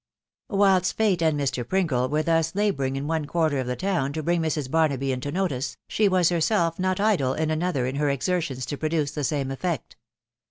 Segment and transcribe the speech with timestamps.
[0.49, 1.63] Whilst fate and Mr.
[1.63, 4.71] Pringle were thus labouring in m quarter of the town to bring Mrs.
[4.71, 9.11] Barnaby into notice, ik was herself not idle in another in her exertions to produce
[9.11, 9.95] the same effect.